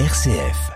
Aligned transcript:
RCF. 0.00 0.72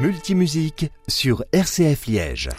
Multimusique 0.00 0.86
sur 1.08 1.44
RCF 1.52 2.06
Liège. 2.06 2.50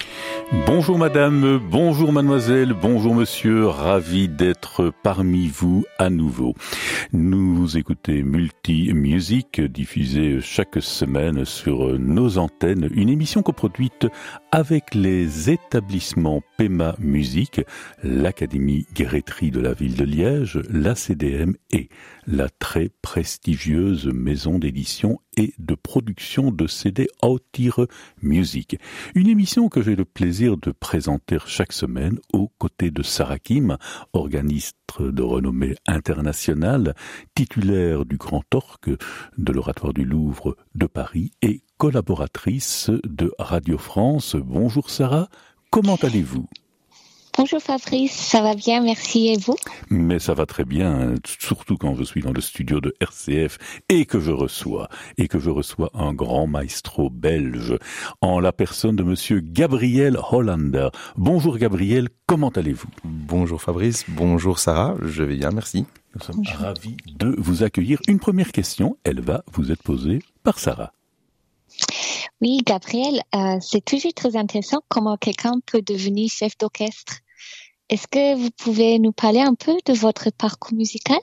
Bonjour 0.68 0.98
madame, 0.98 1.58
bonjour 1.58 2.12
mademoiselle, 2.12 2.74
bonjour 2.74 3.16
monsieur, 3.16 3.68
ravi 3.68 4.28
d'être 4.28 4.94
parmi 5.02 5.48
vous 5.48 5.84
à 5.98 6.10
nouveau. 6.10 6.54
Nous 7.12 7.78
écoutez 7.78 8.22
Multi 8.24 8.94
Music, 8.94 9.62
diffusée 9.62 10.40
chaque 10.42 10.82
semaine 10.82 11.44
sur 11.46 11.98
nos 11.98 12.38
antennes, 12.38 12.90
une 12.94 13.10
émission 13.10 13.42
coproduite 13.42 14.08
avec 14.54 14.94
les 14.94 15.50
établissements 15.50 16.44
PEMA 16.58 16.96
Musique, 17.00 17.62
l'Académie 18.04 18.86
Guéretry 18.94 19.50
de 19.50 19.60
la 19.60 19.74
ville 19.74 19.96
de 19.96 20.04
Liège, 20.04 20.62
la 20.70 20.94
CDM 20.94 21.56
et 21.72 21.90
la 22.28 22.50
très 22.50 22.90
prestigieuse 23.02 24.06
maison 24.06 24.60
d'édition 24.60 25.20
et 25.38 25.56
de 25.58 25.74
production 25.74 26.52
de 26.52 26.68
CD 26.68 27.08
Autire 27.24 27.88
Music. 28.22 28.78
Une 29.16 29.28
émission 29.28 29.70
que 29.70 29.82
j'ai 29.82 29.96
le 29.96 30.06
plaisir 30.06 30.56
de 30.58 30.70
présenter 30.70 31.40
chaque 31.48 31.74
semaine 31.74 32.20
aux 32.32 32.50
côtés 32.60 32.92
de 32.92 33.02
Sarah 33.02 33.40
Kim, 33.40 33.78
organiste 34.14 34.78
de 35.00 35.24
renommée 35.24 35.74
internationale, 35.88 36.94
titulaire 37.34 38.06
du 38.06 38.18
Grand 38.18 38.44
Orque 38.54 38.92
de 39.36 39.52
l'Oratoire 39.52 39.94
du 39.94 40.06
Louvre 40.06 40.56
de 40.76 40.86
Paris 40.86 41.32
et 41.42 41.64
collaboratrice 41.84 42.90
de 43.04 43.34
Radio 43.38 43.78
France. 43.78 44.38
Bonjour 44.38 44.90
Sarah, 44.90 45.28
comment 45.70 45.98
allez-vous? 46.02 46.48
Bonjour 47.38 47.60
Fabrice, 47.60 48.14
ça 48.14 48.42
va 48.42 48.56
bien, 48.56 48.82
merci 48.82 49.28
et 49.28 49.38
vous? 49.38 49.58
Mais 49.90 50.18
ça 50.18 50.34
va 50.34 50.46
très 50.46 50.64
bien, 50.64 51.16
surtout 51.28 51.76
quand 51.76 51.94
je 51.96 52.04
suis 52.06 52.22
dans 52.22 52.32
le 52.32 52.40
studio 52.40 52.80
de 52.80 52.96
RCF 53.02 53.58
et 53.90 54.06
que 54.06 54.22
je 54.22 54.32
reçois 54.32 54.88
et 55.18 55.28
que 55.28 55.40
je 55.40 55.50
reçois 55.50 55.90
un 55.94 56.14
grand 56.14 56.48
maestro 56.48 57.10
belge 57.10 57.78
en 58.22 58.40
la 58.40 58.54
personne 58.54 58.96
de 58.96 59.04
monsieur 59.04 59.42
Gabriel 59.42 60.18
Hollander. 60.32 60.88
Bonjour 61.18 61.58
Gabriel, 61.58 62.08
comment 62.28 62.52
allez-vous? 62.52 62.88
Bonjour 63.04 63.62
Fabrice, 63.62 64.06
bonjour 64.08 64.58
Sarah, 64.58 64.96
je 65.02 65.22
vais 65.22 65.36
bien, 65.36 65.52
merci. 65.52 65.86
Nous 66.16 66.22
sommes 66.22 66.44
ravis 66.46 66.96
de 67.18 67.36
vous 67.38 67.62
accueillir. 67.64 68.00
Une 68.08 68.20
première 68.20 68.54
question, 68.54 68.96
elle 69.04 69.20
va 69.20 69.44
vous 69.52 69.70
être 69.70 69.84
posée 69.84 70.20
par 70.44 70.60
Sarah. 70.60 70.94
Oui, 72.42 72.60
Gabriel, 72.66 73.22
euh, 73.36 73.58
c'est 73.62 73.84
toujours 73.84 74.14
très 74.14 74.36
intéressant 74.36 74.82
comment 74.90 75.18
quelqu'un 75.18 75.60
peut 75.66 75.82
devenir 75.82 76.30
chef 76.30 76.58
d'orchestre. 76.58 77.20
Est-ce 77.90 78.08
que 78.08 78.36
vous 78.36 78.50
pouvez 78.52 79.00
nous 79.00 79.12
parler 79.12 79.42
un 79.42 79.56
peu 79.56 79.74
de 79.86 79.94
votre 79.94 80.32
parcours 80.32 80.74
musical? 80.74 81.20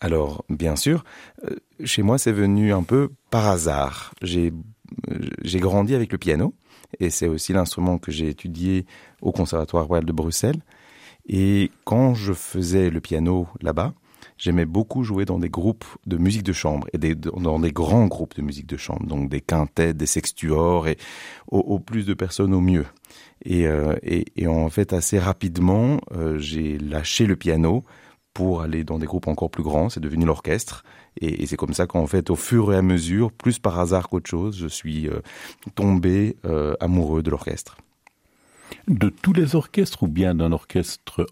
Alors, 0.00 0.44
bien 0.48 0.76
sûr, 0.76 1.04
euh, 1.44 1.56
chez 1.84 2.02
moi, 2.02 2.18
c'est 2.18 2.32
venu 2.32 2.72
un 2.72 2.82
peu 2.82 3.10
par 3.30 3.48
hasard. 3.48 4.14
J'ai 4.22 4.52
j'ai 5.42 5.60
grandi 5.60 5.94
avec 5.94 6.10
le 6.10 6.18
piano 6.18 6.54
et 6.98 7.10
c'est 7.10 7.28
aussi 7.28 7.52
l'instrument 7.52 7.98
que 7.98 8.10
j'ai 8.10 8.28
étudié 8.28 8.86
au 9.22 9.30
Conservatoire 9.32 9.86
royal 9.86 10.04
de 10.04 10.12
Bruxelles. 10.12 10.60
Et 11.28 11.70
quand 11.84 12.14
je 12.14 12.32
faisais 12.32 12.90
le 12.90 13.00
piano 13.00 13.46
là-bas, 13.60 13.94
j'aimais 14.40 14.64
beaucoup 14.64 15.04
jouer 15.04 15.26
dans 15.26 15.38
des 15.38 15.50
groupes 15.50 15.84
de 16.06 16.16
musique 16.16 16.42
de 16.42 16.52
chambre 16.52 16.88
et 16.92 17.14
dans 17.14 17.60
des 17.60 17.72
grands 17.72 18.06
groupes 18.06 18.34
de 18.34 18.42
musique 18.42 18.66
de 18.66 18.78
chambre, 18.78 19.06
donc 19.06 19.28
des 19.28 19.42
quintets, 19.42 19.92
des 19.92 20.06
sextuors 20.06 20.88
et 20.88 20.96
au, 21.48 21.78
plus 21.78 22.06
de 22.06 22.14
personnes 22.14 22.54
au 22.54 22.60
mieux. 22.60 22.86
Et, 23.44 23.66
euh, 23.66 23.94
en 24.46 24.70
fait, 24.70 24.92
assez 24.92 25.18
rapidement, 25.18 26.00
euh, 26.12 26.38
j'ai 26.38 26.78
lâché 26.78 27.26
le 27.26 27.36
piano 27.36 27.84
pour 28.32 28.62
aller 28.62 28.82
dans 28.82 28.98
des 28.98 29.06
groupes 29.06 29.28
encore 29.28 29.50
plus 29.50 29.62
grands. 29.62 29.90
C'est 29.90 30.00
devenu 30.00 30.24
l'orchestre. 30.24 30.84
Et, 31.20 31.46
c'est 31.46 31.56
comme 31.56 31.74
ça 31.74 31.86
qu'en 31.86 32.06
fait, 32.06 32.30
au 32.30 32.36
fur 32.36 32.72
et 32.72 32.76
à 32.76 32.82
mesure, 32.82 33.32
plus 33.32 33.58
par 33.58 33.78
hasard 33.78 34.08
qu'autre 34.08 34.30
chose, 34.30 34.56
je 34.56 34.68
suis 34.68 35.08
euh, 35.08 35.20
tombé 35.74 36.36
amoureux 36.80 37.22
de 37.22 37.30
l'orchestre. 37.30 37.76
De 38.88 39.10
tous 39.10 39.34
les 39.34 39.54
orchestres 39.54 40.04
ou 40.04 40.08
bien 40.08 40.34
d'un 40.34 40.52
orchestre 40.52 41.26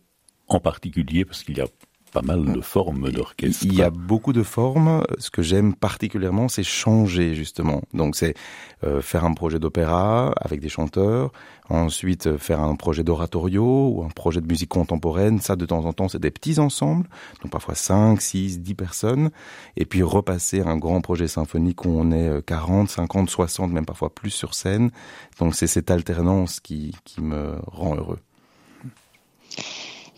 en 0.49 0.61
particulier, 0.61 1.25
parce 1.25 1.45
qu'il 1.45 1.57
y 1.59 1.61
a 1.61 1.67
pas 2.09 2.23
mal 2.23 2.45
de 2.45 2.61
formes 2.61 3.11
d'orchestre. 3.11 3.65
Il 3.65 3.75
y 3.75 3.83
a 3.83 3.91
beaucoup 3.91 4.33
de 4.33 4.43
formes. 4.43 5.05
Ce 5.19 5.31
que 5.31 5.43
j'aime 5.43 5.75
particulièrement, 5.75 6.49
c'est 6.49 6.63
changer 6.63 7.35
justement. 7.35 7.83
Donc 7.95 8.17
c'est 8.17 8.35
euh, 8.85 9.01
faire 9.01 9.25
un 9.25 9.35
projet 9.35 9.59
d'opéra 9.59 10.33
avec 10.41 10.61
des 10.61 10.69
chanteurs, 10.69 11.33
ensuite 11.69 12.27
euh, 12.27 12.39
faire 12.39 12.61
un 12.61 12.77
projet 12.77 13.03
d'oratorio 13.03 13.89
ou 13.89 14.05
un 14.05 14.09
projet 14.09 14.41
de 14.41 14.47
musique 14.47 14.71
contemporaine. 14.71 15.41
Ça, 15.41 15.57
de 15.57 15.67
temps 15.67 15.85
en 15.85 15.93
temps, 15.93 16.09
c'est 16.09 16.21
des 16.21 16.31
petits 16.31 16.59
ensembles, 16.59 17.09
donc 17.43 17.53
parfois 17.53 17.75
5, 17.75 18.21
6, 18.21 18.61
10 18.61 18.75
personnes. 18.75 19.31
Et 19.77 19.85
puis 19.85 20.03
repasser 20.03 20.61
un 20.61 20.77
grand 20.77 21.01
projet 21.01 21.29
symphonique 21.29 21.85
où 21.85 21.91
on 21.91 22.11
est 22.13 22.45
40, 22.45 22.89
50, 22.89 23.31
60, 23.31 23.73
même 23.73 23.87
parfois 23.87 24.15
plus 24.15 24.31
sur 24.31 24.55
scène. 24.55 24.91
Donc 25.39 25.55
c'est 25.55 25.67
cette 25.67 25.91
alternance 25.91 26.61
qui, 26.61 26.95
qui 27.05 27.21
me 27.21 27.57
rend 27.67 27.97
heureux. 27.97 28.19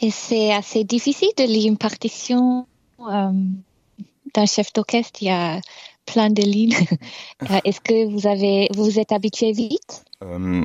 Et 0.00 0.11
c'est 0.11 0.53
assez 0.53 0.84
difficile 0.84 1.28
de 1.37 1.44
lire 1.44 1.69
une 1.69 1.77
partition 1.77 2.66
euh, 3.00 3.33
d'un 4.34 4.47
chef 4.47 4.72
d'orchestre. 4.72 5.22
Il 5.22 5.27
y 5.27 5.31
a 5.31 5.61
plein 6.06 6.31
de 6.31 6.43
lignes. 6.43 6.75
Est-ce 7.65 7.81
que 7.81 8.11
vous 8.11 8.27
avez, 8.27 8.69
vous 8.75 8.99
êtes 8.99 9.12
habitué 9.12 9.53
vite? 9.53 10.05
Euh, 10.22 10.65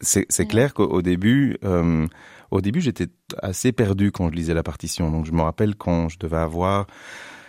C'est 0.00 0.46
clair 0.46 0.74
qu'au 0.74 1.02
début, 1.02 1.58
euh, 1.64 2.06
au 2.50 2.60
début, 2.60 2.80
j'étais 2.80 3.08
assez 3.42 3.72
perdu 3.72 4.12
quand 4.12 4.30
je 4.30 4.34
lisais 4.34 4.54
la 4.54 4.62
partition. 4.62 5.10
Donc 5.10 5.26
je 5.26 5.32
me 5.32 5.42
rappelle 5.42 5.74
quand 5.74 6.08
je 6.08 6.18
devais 6.18 6.38
avoir 6.38 6.86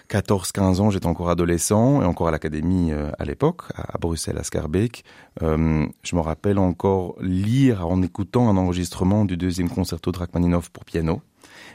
14-15 0.10 0.82
ans, 0.82 0.90
j'étais 0.90 1.06
encore 1.06 1.30
adolescent 1.30 2.02
et 2.02 2.06
encore 2.06 2.28
à 2.30 2.32
l'académie 2.32 2.92
euh, 2.92 3.12
à 3.20 3.26
l'époque, 3.26 3.62
à, 3.76 3.98
Bruxelles, 4.00 4.40
à 4.40 4.44
Scarbeck. 4.44 5.04
Euh, 5.44 5.86
je 6.02 6.16
me 6.16 6.22
rappelle 6.22 6.58
encore 6.58 7.16
lire 7.22 7.88
en 7.88 8.02
écoutant 8.02 8.50
un 8.50 8.58
enregistrement 8.58 9.24
du 9.24 9.38
deuxième 9.38 9.70
concerto 9.70 10.12
de 10.12 10.18
Rachmaninoff 10.18 10.70
pour 10.70 10.84
piano. 10.84 11.22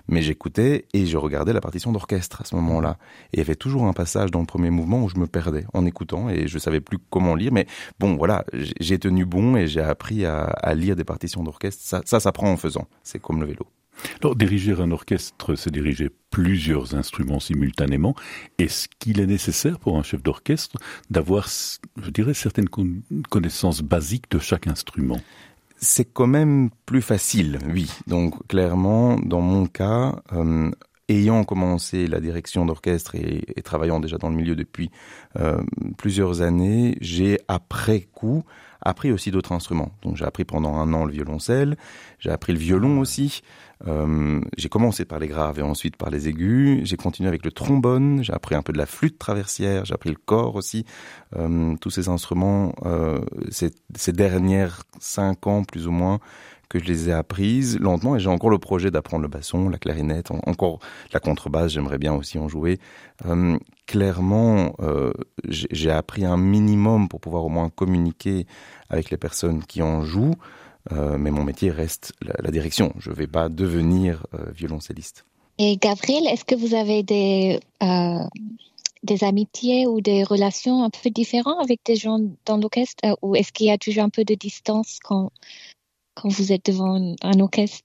Mais 0.09 0.21
j'écoutais 0.21 0.87
et 0.93 1.07
je 1.07 1.17
regardais 1.17 1.53
la 1.53 1.61
partition 1.61 1.93
d'orchestre 1.93 2.43
à 2.43 2.45
ce 2.45 2.57
moment-là. 2.57 2.99
Et 3.33 3.37
il 3.37 3.39
y 3.39 3.43
avait 3.43 3.55
toujours 3.55 3.85
un 3.87 3.93
passage 3.93 4.31
dans 4.31 4.41
le 4.41 4.47
premier 4.47 4.71
mouvement 4.71 5.03
où 5.03 5.09
je 5.09 5.17
me 5.17 5.27
perdais 5.27 5.65
en 5.73 5.87
écoutant 5.87 6.29
et 6.29 6.49
je 6.49 6.59
savais 6.59 6.81
plus 6.81 6.99
comment 7.11 7.35
lire. 7.35 7.53
Mais 7.53 7.67
bon, 8.01 8.17
voilà, 8.17 8.45
j'ai 8.81 8.99
tenu 8.99 9.25
bon 9.25 9.57
et 9.57 9.69
j'ai 9.69 9.81
appris 9.81 10.27
à, 10.27 10.45
à, 10.45 10.75
lire 10.75 10.97
des 10.97 11.05
partitions 11.05 11.43
d'orchestre. 11.43 11.83
Ça, 11.83 12.03
ça 12.05 12.21
s'apprend 12.21 12.51
en 12.51 12.57
faisant. 12.57 12.87
C'est 13.03 13.21
comme 13.21 13.41
le 13.41 13.47
vélo. 13.47 13.67
Alors, 14.23 14.37
diriger 14.37 14.73
un 14.73 14.91
orchestre, 14.91 15.55
c'est 15.55 15.71
diriger 15.71 16.11
plusieurs 16.31 16.95
instruments 16.95 17.41
simultanément. 17.41 18.15
Est-ce 18.59 18.89
qu'il 18.99 19.21
est 19.21 19.27
nécessaire 19.27 19.79
pour 19.79 19.99
un 19.99 20.03
chef 20.03 20.23
d'orchestre 20.23 20.77
d'avoir, 21.11 21.49
je 21.49 22.11
dirais, 22.11 22.35
certaines 22.35 22.69
connaissances 23.31 23.83
basiques 23.83 24.31
de 24.31 24.39
chaque 24.39 24.67
instrument? 24.67 25.21
C'est 25.77 26.07
quand 26.07 26.27
même 26.27 26.71
plus 26.87 27.03
facile, 27.03 27.59
oui. 27.73 27.91
Donc, 28.07 28.47
clairement, 28.47 29.19
dans 29.19 29.41
mon 29.41 29.67
cas, 29.67 30.23
euh, 30.33 30.71
ayant 31.09 31.45
commencé 31.45 32.07
la 32.07 32.21
direction 32.21 32.65
d'orchestre 32.65 33.15
et, 33.15 33.45
et, 33.57 33.63
travaillant 33.63 34.01
déjà 34.01 34.17
dans 34.17 34.31
le 34.31 34.37
milieu 34.37 34.57
depuis 34.57 34.91
euh, 35.39 35.63
plusieurs 35.99 36.43
années, 36.43 36.97
j'ai 37.01 37.39
après 37.49 38.01
coup 38.01 38.45
appris 38.85 39.11
aussi 39.11 39.31
d'autres 39.31 39.53
instruments. 39.53 39.93
Donc 40.03 40.17
j'ai 40.17 40.25
appris 40.25 40.45
pendant 40.45 40.77
un 40.77 40.93
an 40.93 41.05
le 41.05 41.13
violoncelle, 41.13 41.77
j'ai 42.19 42.31
appris 42.31 42.53
le 42.53 42.59
violon 42.59 43.01
aussi. 43.01 43.43
Euh, 43.87 44.41
j'ai 44.57 44.69
commencé 44.69 45.05
par 45.05 45.19
les 45.19 45.27
graves 45.27 45.59
et 45.59 45.63
ensuite 45.63 45.97
par 45.97 46.11
les 46.11 46.29
aigus. 46.29 46.81
J'ai 46.85 46.97
continué 46.97 47.29
avec 47.29 47.45
le 47.45 47.51
trombone, 47.51 48.23
j'ai 48.23 48.33
appris 48.33 48.55
un 48.55 48.63
peu 48.63 48.73
de 48.73 48.79
la 48.79 48.87
flûte 48.87 49.19
traversière, 49.19 49.85
j'ai 49.85 49.95
appris 49.95 50.11
le 50.11 50.17
corps 50.17 50.55
aussi. 50.55 50.85
Euh, 51.37 51.75
tous 51.81 51.91
ces 51.91 52.09
instruments, 52.09 52.75
euh, 52.85 53.21
ces, 53.51 53.71
ces 53.97 54.13
dernières 54.13 54.85
cinq 55.01 55.47
ans 55.47 55.65
plus 55.65 55.87
ou 55.87 55.91
moins, 55.91 56.21
que 56.69 56.79
je 56.79 56.85
les 56.85 57.09
ai 57.09 57.13
apprises 57.13 57.79
lentement 57.79 58.17
et 58.17 58.21
j'ai 58.21 58.29
encore 58.29 58.51
le 58.51 58.59
projet 58.59 58.91
d'apprendre 58.91 59.23
le 59.23 59.29
basson, 59.29 59.69
la 59.69 59.79
clarinette, 59.79 60.31
encore 60.31 60.79
la 61.13 61.21
contrebasse, 61.21 61.73
j'aimerais 61.73 61.99
bien 61.99 62.15
aussi 62.15 62.39
en 62.39 62.49
jouer. 62.49 62.79
Euh, 63.27 63.59
clairement, 63.87 64.75
euh, 64.81 65.13
j'ai 65.49 65.91
appris 65.91 66.25
un 66.25 66.37
minimum 66.37 67.09
pour 67.09 67.21
pouvoir 67.21 67.45
au 67.45 67.49
moins 67.49 67.71
communiquer 67.71 68.47
avec 68.89 69.11
les 69.11 69.17
personnes 69.17 69.65
qui 69.65 69.83
en 69.83 70.03
jouent, 70.03 70.35
euh, 70.93 71.17
mais 71.19 71.31
mon 71.31 71.45
métier 71.45 71.71
reste 71.71 72.13
la, 72.23 72.51
direction. 72.51 72.93
Je 72.99 73.11
ne 73.11 73.15
vais 73.15 73.27
pas 73.27 73.49
devenir 73.49 74.27
euh, 74.35 74.51
violoncelliste. 74.53 75.25
Et 75.59 75.77
Gabriel, 75.77 76.27
est-ce 76.27 76.45
que 76.45 76.57
vous 76.57 76.75
avez 76.75 77.05
des, 77.05 77.61
des 79.05 79.25
amitiés 79.25 79.87
ou 79.87 80.01
des 80.01 80.25
relations 80.25 80.83
un 80.83 80.91
peu 80.91 81.11
différentes 81.11 81.63
avec 81.63 81.81
des 81.85 81.95
gens 81.95 82.19
dans 82.45 82.57
l'orchestre 82.57 83.17
ou 83.23 83.37
est-ce 83.37 83.53
qu'il 83.53 83.67
y 83.67 83.71
a 83.71 83.79
toujours 83.79 84.03
un 84.03 84.09
peu 84.09 84.25
de 84.25 84.35
distance 84.35 84.99
quand 85.05 85.31
quand 86.15 86.29
vous 86.29 86.53
êtes 86.53 86.67
devant 86.67 87.15
un 87.23 87.41
orchestre 87.41 87.85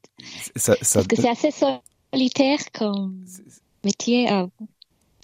ça, 0.56 0.76
ça... 0.82 1.00
Parce 1.00 1.08
que 1.08 1.16
c'est 1.16 1.30
assez 1.30 1.52
solitaire 2.14 2.60
comme 2.74 3.26
métier. 3.84 4.32
Euh, 4.32 4.48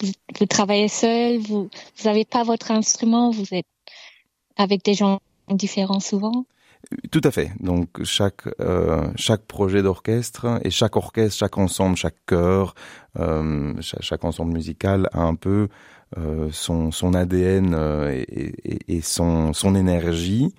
vous, 0.00 0.12
vous, 0.38 0.46
travaillez 0.46 0.88
seul, 0.88 1.38
vous 1.38 1.70
n'avez 2.04 2.24
pas 2.24 2.42
votre 2.42 2.70
instrument, 2.70 3.30
vous 3.30 3.46
êtes 3.52 3.66
avec 4.56 4.84
des 4.84 4.94
gens 4.94 5.20
différents 5.48 6.00
souvent. 6.00 6.44
Tout 7.10 7.20
à 7.24 7.30
fait. 7.30 7.50
Donc 7.60 8.04
chaque 8.04 8.42
euh, 8.60 9.08
chaque 9.16 9.42
projet 9.42 9.82
d'orchestre 9.82 10.60
et 10.62 10.70
chaque 10.70 10.96
orchestre, 10.96 11.36
chaque 11.38 11.58
ensemble, 11.58 11.96
chaque 11.96 12.24
chœur, 12.26 12.74
euh, 13.18 13.74
chaque, 13.80 14.02
chaque, 14.02 14.24
ensemble 14.24 14.52
musical 14.52 15.08
a 15.12 15.22
un 15.22 15.34
peu 15.34 15.68
euh, 16.16 16.48
son 16.52 16.92
son 16.92 17.14
ADN 17.14 17.74
et, 18.12 18.22
et, 18.22 18.96
et, 18.96 19.00
son 19.00 19.52
son 19.52 19.74
énergie. 19.74 20.54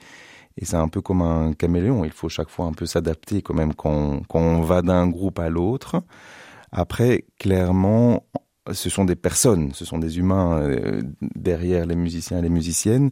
Et 0.58 0.66
c'est 0.66 0.76
un 0.76 0.88
peu 0.88 1.02
comme 1.02 1.22
un 1.22 1.54
caméléon. 1.54 2.04
Il 2.04 2.12
faut 2.12 2.30
chaque 2.30 2.50
fois 2.50 2.66
un 2.66 2.74
peu 2.74 2.86
s'adapter 2.86 3.42
quand 3.42 3.54
même 3.54 3.74
quand 3.74 4.22
quand 4.28 4.40
on 4.40 4.62
va 4.62 4.82
d'un 4.82 5.08
groupe 5.08 5.40
à 5.40 5.50
l'autre. 5.50 6.02
Après, 6.72 7.26
clairement, 7.40 8.24
ce 8.72 8.90
sont 8.90 9.06
des 9.06 9.16
personnes, 9.16 9.72
ce 9.74 9.86
sont 9.86 9.98
des 9.98 10.18
humains 10.18 10.60
euh, 10.60 11.02
derrière 11.22 11.86
les 11.86 11.96
musiciens 11.96 12.40
et 12.40 12.42
les 12.42 12.50
musiciennes, 12.50 13.12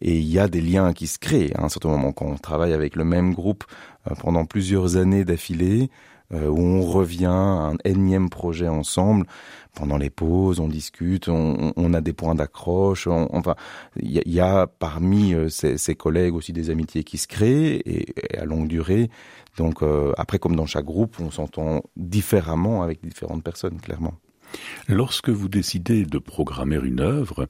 et 0.00 0.18
il 0.18 0.26
y 0.26 0.38
a 0.38 0.48
des 0.48 0.60
liens 0.60 0.92
qui 0.92 1.06
se 1.06 1.18
créent 1.18 1.52
à 1.54 1.64
un 1.64 1.68
certain 1.68 1.88
moment 1.90 2.12
quand 2.12 2.26
on 2.26 2.36
travaille 2.36 2.72
avec 2.72 2.96
le 2.96 3.04
même 3.04 3.34
groupe 3.34 3.64
euh, 4.10 4.14
pendant 4.18 4.44
plusieurs 4.44 4.96
années 4.96 5.24
d'affilée, 5.24 5.90
où 6.32 6.60
on 6.60 6.82
revient 6.82 7.26
à 7.26 7.70
un 7.70 7.76
énième 7.84 8.30
projet 8.30 8.68
ensemble. 8.68 9.26
Pendant 9.74 9.98
les 9.98 10.10
pauses, 10.10 10.58
on 10.58 10.68
discute, 10.68 11.28
on, 11.28 11.72
on 11.76 11.94
a 11.94 12.00
des 12.00 12.14
points 12.14 12.34
d'accroche. 12.34 13.06
Enfin, 13.06 13.54
il 14.00 14.10
y, 14.10 14.30
y, 14.30 14.40
a 14.40 14.66
parmi 14.66 15.34
ces, 15.50 15.76
ces, 15.76 15.94
collègues 15.94 16.34
aussi 16.34 16.54
des 16.54 16.70
amitiés 16.70 17.04
qui 17.04 17.18
se 17.18 17.28
créent 17.28 17.76
et, 17.84 18.34
et 18.34 18.38
à 18.38 18.46
longue 18.46 18.68
durée. 18.68 19.10
Donc 19.56 19.82
euh, 19.82 20.12
après, 20.16 20.38
comme 20.38 20.56
dans 20.56 20.66
chaque 20.66 20.84
groupe, 20.84 21.16
on 21.20 21.30
s'entend 21.30 21.82
différemment 21.96 22.82
avec 22.82 23.04
différentes 23.04 23.42
personnes, 23.42 23.80
clairement. 23.80 24.14
Lorsque 24.88 25.28
vous 25.28 25.48
décidez 25.48 26.04
de 26.04 26.18
programmer 26.18 26.78
une 26.82 27.00
œuvre, 27.00 27.48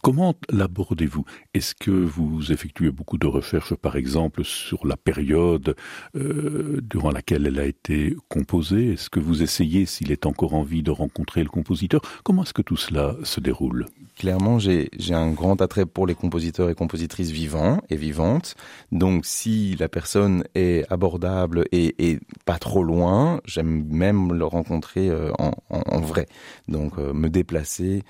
Comment 0.00 0.34
l'abordez-vous? 0.48 1.24
Est-ce 1.54 1.74
que 1.74 1.90
vous 1.90 2.52
effectuez 2.52 2.92
beaucoup 2.92 3.18
de 3.18 3.26
recherches, 3.26 3.74
par 3.74 3.96
exemple, 3.96 4.44
sur 4.44 4.86
la 4.86 4.96
période 4.96 5.74
euh, 6.14 6.80
durant 6.82 7.10
laquelle 7.10 7.46
elle 7.48 7.58
a 7.58 7.66
été 7.66 8.14
composée? 8.28 8.92
Est-ce 8.92 9.10
que 9.10 9.18
vous 9.18 9.42
essayez, 9.42 9.86
s'il 9.86 10.12
est 10.12 10.24
encore 10.24 10.54
en 10.54 10.62
vie, 10.62 10.84
de 10.84 10.92
rencontrer 10.92 11.42
le 11.42 11.48
compositeur? 11.48 12.00
Comment 12.22 12.44
est-ce 12.44 12.54
que 12.54 12.62
tout 12.62 12.76
cela 12.76 13.16
se 13.24 13.40
déroule? 13.40 13.86
Clairement, 14.16 14.60
j'ai 14.60 14.88
un 15.10 15.32
grand 15.32 15.60
attrait 15.60 15.86
pour 15.86 16.06
les 16.06 16.14
compositeurs 16.14 16.70
et 16.70 16.76
compositrices 16.76 17.30
vivants 17.30 17.80
et 17.90 17.96
vivantes. 17.96 18.54
Donc, 18.92 19.26
si 19.26 19.74
la 19.76 19.88
personne 19.88 20.44
est 20.54 20.84
abordable 20.92 21.64
et, 21.72 22.10
et 22.10 22.20
pas 22.44 22.58
trop 22.58 22.84
loin, 22.84 23.40
j'aime 23.44 23.84
même 23.88 24.32
le 24.32 24.44
rencontrer 24.44 25.08
euh, 25.08 25.32
en, 25.40 25.50
en, 25.70 25.82
en, 25.86 26.00
vrai. 26.00 26.26
Donc, 26.68 26.98
euh, 26.98 27.12
me 27.12 27.28
déplacer 27.28 28.04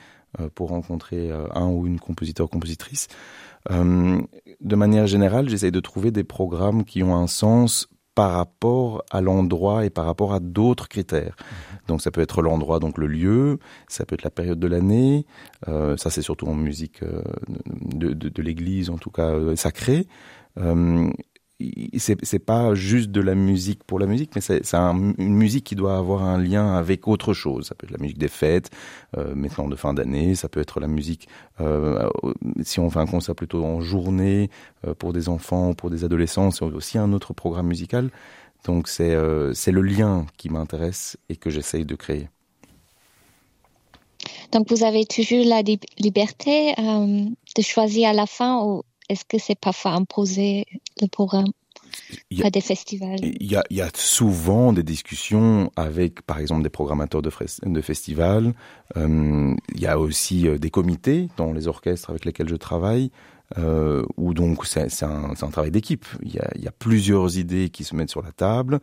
pour 0.55 0.69
rencontrer 0.70 1.31
euh, 1.31 1.46
un 1.55 1.67
ou 1.67 1.87
une 1.87 2.00
compositeur 2.00 2.49
compositrice. 2.49 3.08
Euh, 3.70 4.20
de 4.61 4.76
manière 4.76 5.06
générale, 5.06 5.49
j'essaye 5.49 5.73
de 5.73 5.81
trouver 5.81 6.11
des 6.11 6.25
programmes 6.25 6.85
qui 6.85 7.02
ont 7.02 7.17
un 7.17 7.26
sens 7.26 7.88
par 8.14 8.32
rapport 8.32 9.05
à 9.12 9.20
l'endroit 9.20 9.85
et 9.85 9.90
par 9.90 10.05
rapport 10.05 10.35
à 10.35 10.40
d'autres 10.40 10.88
critères. 10.88 11.37
Mmh. 11.38 11.55
Donc 11.87 12.02
ça 12.02 12.11
peut 12.11 12.20
être 12.20 12.43
l'endroit, 12.43 12.81
donc 12.81 12.99
le 12.99 13.06
lieu, 13.06 13.58
ça 13.87 14.05
peut 14.05 14.14
être 14.14 14.25
la 14.25 14.31
période 14.31 14.58
de 14.58 14.67
l'année, 14.67 15.25
euh, 15.69 15.96
ça 15.96 16.11
c'est 16.11 16.23
surtout 16.23 16.46
en 16.46 16.55
musique 16.55 17.02
euh, 17.05 17.23
de, 17.94 18.12
de, 18.14 18.29
de 18.29 18.43
l'église, 18.43 18.91
en 18.91 18.99
tout 18.99 19.11
cas 19.11 19.31
euh, 19.31 19.55
sacrée. 19.55 20.08
C'est 21.96 22.38
pas 22.38 22.75
juste 22.75 23.10
de 23.10 23.20
la 23.20 23.34
musique 23.34 23.82
pour 23.82 23.99
la 23.99 24.06
musique, 24.06 24.31
mais 24.37 24.40
c'est 24.40 24.75
un, 24.75 25.12
une 25.19 25.34
musique 25.34 25.64
qui 25.64 25.75
doit 25.75 25.96
avoir 25.96 26.22
un 26.22 26.38
lien 26.38 26.76
avec 26.76 27.08
autre 27.08 27.34
chose. 27.34 27.66
Ça 27.66 27.75
peut 27.75 27.87
être 27.87 27.93
la 27.93 27.99
musique 27.99 28.19
des 28.19 28.28
fêtes, 28.28 28.70
euh, 29.16 29.34
maintenant 29.34 29.66
de 29.66 29.75
fin 29.75 29.93
d'année, 29.93 30.37
ça 30.37 30.49
peut 30.49 30.60
être 30.60 30.78
la 30.78 30.87
musique, 30.87 31.28
euh, 31.60 32.08
si 32.62 32.78
on 32.78 32.90
fait 32.90 33.00
un 33.00 33.06
concert 33.06 33.34
plutôt 33.34 33.64
en 33.64 33.81
journée, 33.81 34.50
euh, 34.87 34.94
pour 34.94 35.12
des 35.12 35.28
enfants, 35.28 35.75
pour 35.75 35.90
des 35.90 36.05
adolescents, 36.05 36.52
c'est 36.52 36.64
aussi 36.64 36.96
un 36.96 37.12
autre 37.12 37.34
programme 37.34 37.66
musical. 37.66 38.10
Donc 38.64 38.87
c'est 38.87 39.14
euh, 39.14 39.52
le 39.66 39.82
lien 39.82 40.26
qui 40.37 40.50
m'intéresse 40.50 41.16
et 41.28 41.34
que 41.34 41.50
j'essaye 41.50 41.84
de 41.84 41.96
créer. 41.96 42.28
Donc 44.52 44.70
vous 44.70 44.84
avez 44.84 45.05
toujours 45.06 45.44
la 45.44 45.62
liberté 45.99 46.75
de 46.76 47.62
choisir 47.62 48.10
à 48.10 48.12
la 48.12 48.26
fin 48.26 48.62
ou 48.64 48.82
est-ce 49.08 49.25
que 49.25 49.38
c'est 49.38 49.58
parfois 49.58 49.93
imposé 49.93 50.66
le 51.00 51.08
programme 51.08 51.52
il 52.30 52.38
y 52.38 52.42
a, 52.42 52.46
à 52.46 52.50
des 52.50 52.60
festivals 52.60 53.18
il 53.22 53.50
y, 53.50 53.56
a, 53.56 53.64
il 53.70 53.76
y 53.76 53.80
a 53.80 53.88
souvent 53.94 54.72
des 54.72 54.82
discussions 54.82 55.70
avec, 55.76 56.22
par 56.22 56.38
exemple, 56.38 56.62
des 56.62 56.70
programmateurs 56.70 57.22
de, 57.22 57.30
de 57.62 57.80
festivals. 57.80 58.54
Euh, 58.96 59.54
il 59.74 59.80
y 59.80 59.86
a 59.86 59.98
aussi 59.98 60.48
euh, 60.48 60.58
des 60.58 60.70
comités 60.70 61.28
dans 61.36 61.52
les 61.52 61.66
orchestres 61.66 62.10
avec 62.10 62.24
lesquels 62.24 62.48
je 62.48 62.56
travaille. 62.56 63.10
Euh, 63.56 64.04
où 64.18 64.34
donc 64.34 64.66
c'est 64.66 65.02
un, 65.02 65.30
un 65.30 65.50
travail 65.50 65.70
d'équipe. 65.70 66.04
Il, 66.22 66.38
il 66.54 66.62
y 66.62 66.68
a 66.68 66.72
plusieurs 66.72 67.38
idées 67.38 67.70
qui 67.70 67.82
se 67.82 67.96
mettent 67.96 68.10
sur 68.10 68.22
la 68.22 68.32
table. 68.32 68.78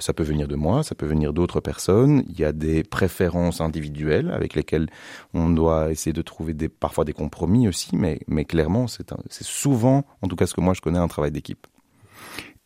Ça 0.00 0.12
peut 0.12 0.22
venir 0.22 0.48
de 0.48 0.56
moi, 0.56 0.82
ça 0.82 0.94
peut 0.94 1.06
venir 1.06 1.32
d'autres 1.32 1.60
personnes. 1.60 2.24
Il 2.28 2.38
y 2.38 2.44
a 2.44 2.52
des 2.52 2.82
préférences 2.82 3.60
individuelles 3.60 4.30
avec 4.30 4.54
lesquelles 4.54 4.88
on 5.34 5.50
doit 5.50 5.90
essayer 5.90 6.12
de 6.12 6.22
trouver 6.22 6.54
parfois 6.68 7.04
des 7.04 7.12
compromis 7.12 7.68
aussi, 7.68 7.96
mais, 7.96 8.20
mais 8.26 8.44
clairement, 8.44 8.86
c'est 8.88 9.06
souvent, 9.42 10.04
en 10.22 10.28
tout 10.28 10.36
cas 10.36 10.46
ce 10.46 10.54
que 10.54 10.60
moi 10.60 10.74
je 10.74 10.80
connais, 10.80 10.98
un 10.98 11.08
travail 11.08 11.30
d'équipe. 11.30 11.66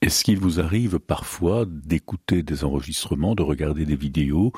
Est-ce 0.00 0.22
qu'il 0.22 0.38
vous 0.38 0.60
arrive 0.60 0.98
parfois 0.98 1.64
d'écouter 1.66 2.42
des 2.42 2.64
enregistrements, 2.64 3.34
de 3.34 3.42
regarder 3.42 3.86
des 3.86 3.96
vidéos 3.96 4.52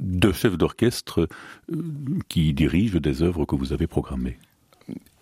de 0.00 0.32
chefs 0.32 0.56
d'orchestre 0.56 1.28
euh, 1.72 1.82
qui 2.28 2.52
dirigent 2.54 2.98
des 2.98 3.22
œuvres 3.22 3.44
que 3.44 3.56
vous 3.56 3.72
avez 3.72 3.86
programmées? 3.86 4.38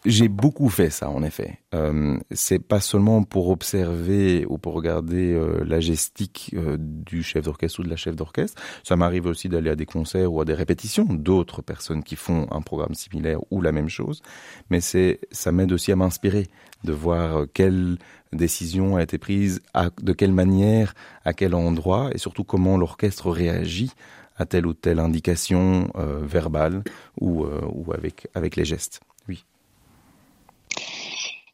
J'ai 0.06 0.28
beaucoup 0.28 0.68
fait 0.70 0.90
ça, 0.90 1.10
en 1.10 1.22
effet. 1.22 1.58
Euh, 1.74 2.18
c'est 2.30 2.58
pas 2.58 2.80
seulement 2.80 3.22
pour 3.22 3.50
observer 3.50 4.46
ou 4.48 4.56
pour 4.56 4.74
regarder 4.74 5.32
euh, 5.32 5.62
la 5.64 5.80
gestique 5.80 6.52
euh, 6.54 6.76
du 6.78 7.22
chef 7.22 7.44
d'orchestre 7.44 7.80
ou 7.80 7.82
de 7.82 7.90
la 7.90 7.96
chef 7.96 8.16
d'orchestre. 8.16 8.60
Ça 8.82 8.96
m'arrive 8.96 9.26
aussi 9.26 9.48
d'aller 9.48 9.70
à 9.70 9.76
des 9.76 9.86
concerts 9.86 10.32
ou 10.32 10.40
à 10.40 10.44
des 10.44 10.54
répétitions 10.54 11.04
d'autres 11.04 11.60
personnes 11.60 12.02
qui 12.02 12.16
font 12.16 12.46
un 12.50 12.62
programme 12.62 12.94
similaire 12.94 13.40
ou 13.50 13.60
la 13.60 13.72
même 13.72 13.88
chose. 13.88 14.22
Mais 14.70 14.80
c'est, 14.80 15.20
ça 15.32 15.52
m'aide 15.52 15.72
aussi 15.72 15.92
à 15.92 15.96
m'inspirer 15.96 16.48
de 16.84 16.92
voir 16.92 17.44
quelle 17.52 17.98
décision 18.32 18.96
a 18.96 19.02
été 19.02 19.18
prise, 19.18 19.60
de 20.00 20.12
quelle 20.12 20.32
manière, 20.32 20.94
à 21.24 21.34
quel 21.34 21.54
endroit 21.54 22.10
et 22.14 22.18
surtout 22.18 22.44
comment 22.44 22.78
l'orchestre 22.78 23.30
réagit 23.30 23.92
à 24.40 24.46
telle 24.46 24.66
ou 24.66 24.72
telle 24.72 24.98
indication 24.98 25.90
euh, 25.96 26.20
verbale 26.24 26.82
ou, 27.20 27.44
euh, 27.44 27.60
ou 27.72 27.92
avec, 27.92 28.28
avec 28.34 28.56
les 28.56 28.64
gestes. 28.64 29.00
Oui. 29.28 29.44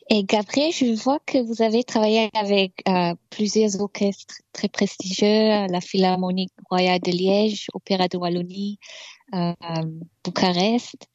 Et 0.09 0.23
Gabriel, 0.23 0.73
je 0.73 0.95
vois 1.03 1.19
que 1.27 1.39
vous 1.39 1.63
avez 1.63 1.83
travaillé 1.83 2.31
avec 2.35 2.81
euh, 2.89 3.15
plusieurs 3.31 3.81
orchestres 3.81 4.37
très 4.53 4.69
prestigieux, 4.69 5.67
la 5.67 5.81
Philharmonie 5.81 6.49
Royale 6.71 7.01
de 7.01 7.11
Liège, 7.11 7.67
Opéra 7.75 8.07
de 8.07 8.17
Wallonie, 8.17 8.79
euh, 9.35 9.53
Bucarest 10.23 11.09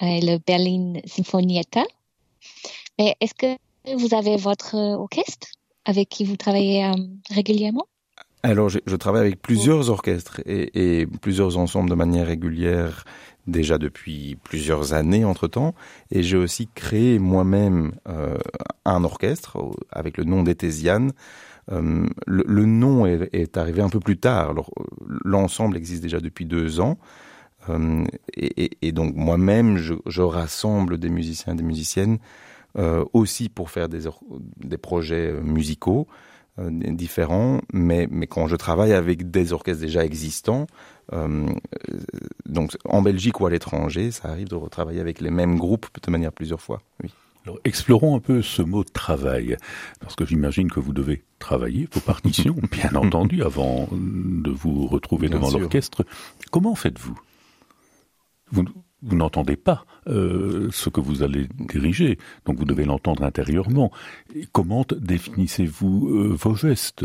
et 0.00 0.22
le 0.22 0.38
Berlin 0.38 0.94
Sinfonietta. 1.04 1.84
Mais 2.98 3.14
est-ce 3.20 3.34
que 3.34 3.58
vous 3.94 4.14
avez 4.14 4.36
votre 4.38 4.74
orchestre 4.74 5.48
avec 5.84 6.08
qui 6.08 6.24
vous 6.24 6.36
travaillez 6.36 6.86
euh, 6.86 6.94
régulièrement? 7.30 7.86
Alors, 8.42 8.68
je, 8.68 8.78
je, 8.86 8.96
travaille 8.96 9.22
avec 9.22 9.42
plusieurs 9.42 9.90
orchestres 9.90 10.40
et, 10.46 11.00
et 11.00 11.06
plusieurs 11.06 11.58
ensembles 11.58 11.90
de 11.90 11.94
manière 11.94 12.26
régulière 12.26 13.04
déjà 13.48 13.78
depuis 13.78 14.36
plusieurs 14.44 14.92
années 14.92 15.24
entre-temps, 15.24 15.74
et 16.10 16.22
j'ai 16.22 16.36
aussi 16.36 16.68
créé 16.74 17.18
moi-même 17.18 17.92
euh, 18.08 18.36
un 18.84 19.04
orchestre 19.04 19.58
avec 19.90 20.18
le 20.18 20.24
nom 20.24 20.42
d'Etésiane. 20.42 21.12
Euh, 21.72 22.06
le, 22.26 22.44
le, 22.46 22.64
nom 22.64 23.06
est, 23.06 23.28
est 23.32 23.56
arrivé 23.56 23.82
un 23.82 23.88
peu 23.88 24.00
plus 24.00 24.18
tard. 24.18 24.54
L'ensemble 25.24 25.76
existe 25.76 26.02
déjà 26.02 26.20
depuis 26.20 26.44
deux 26.44 26.80
ans. 26.80 26.98
Euh, 27.68 28.04
et, 28.34 28.64
et, 28.64 28.78
et, 28.82 28.92
donc 28.92 29.14
moi-même, 29.16 29.76
je, 29.76 29.94
je, 30.06 30.22
rassemble 30.22 30.98
des 30.98 31.10
musiciens 31.10 31.54
et 31.54 31.56
des 31.56 31.62
musiciennes 31.62 32.18
euh, 32.78 33.04
aussi 33.12 33.48
pour 33.48 33.70
faire 33.70 33.88
des, 33.88 34.04
des 34.58 34.78
projets 34.78 35.32
musicaux 35.42 36.06
euh, 36.58 36.70
différents, 36.70 37.60
mais, 37.72 38.08
mais 38.10 38.26
quand 38.26 38.46
je 38.48 38.56
travaille 38.56 38.92
avec 38.92 39.30
des 39.30 39.52
orchestres 39.52 39.80
déjà 39.80 40.04
existants, 40.04 40.66
euh, 41.12 41.46
donc 42.46 42.76
en 42.84 43.02
Belgique 43.02 43.40
ou 43.40 43.46
à 43.46 43.50
l'étranger, 43.50 44.10
ça 44.10 44.28
arrive 44.28 44.48
de 44.48 44.54
retravailler 44.54 45.00
avec 45.00 45.20
les 45.20 45.30
mêmes 45.30 45.56
groupes 45.56 45.86
de 46.02 46.10
manière 46.10 46.32
plusieurs 46.32 46.60
fois. 46.60 46.80
Oui. 47.02 47.10
Alors, 47.44 47.58
explorons 47.64 48.16
un 48.16 48.20
peu 48.20 48.42
ce 48.42 48.60
mot 48.60 48.84
travail, 48.84 49.56
parce 50.00 50.16
que 50.16 50.26
j'imagine 50.26 50.70
que 50.70 50.80
vous 50.80 50.92
devez 50.92 51.22
travailler 51.38 51.88
vos 51.92 52.00
partitions, 52.00 52.56
bien 52.70 52.94
entendu, 52.94 53.42
avant 53.42 53.88
de 53.92 54.50
vous 54.50 54.86
retrouver 54.86 55.28
bien 55.28 55.38
devant 55.38 55.56
l'orchestre. 55.56 56.04
Comment 56.50 56.74
faites-vous? 56.74 57.18
Vous, 58.50 58.64
vous 59.02 59.16
n'entendez 59.16 59.56
pas 59.56 59.84
euh, 60.08 60.68
ce 60.72 60.88
que 60.88 61.00
vous 61.00 61.22
allez 61.22 61.48
diriger, 61.58 62.18
donc 62.44 62.58
vous 62.58 62.64
devez 62.64 62.84
l'entendre 62.84 63.22
intérieurement. 63.22 63.92
Et 64.34 64.46
comment 64.50 64.84
définissez-vous 64.90 66.08
euh, 66.08 66.36
vos 66.36 66.54
gestes? 66.54 67.04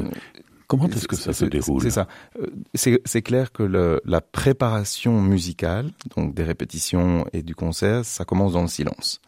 Comment 0.67 0.87
est-ce 0.87 1.07
que 1.07 1.15
ça 1.15 1.33
se 1.33 1.45
déroule? 1.45 1.83
C'est 1.83 1.91
ça. 1.91 2.07
Euh, 2.39 2.47
c'est 2.73 3.21
clair 3.21 3.51
que 3.51 3.63
le, 3.63 4.01
la 4.05 4.21
préparation 4.21 5.21
musicale, 5.21 5.91
donc 6.15 6.33
des 6.33 6.43
répétitions 6.43 7.25
et 7.31 7.43
du 7.43 7.53
concert, 7.53 8.03
ça 8.05 8.25
commence 8.25 8.53
dans 8.53 8.63
le 8.63 8.67
silence. 8.67 9.21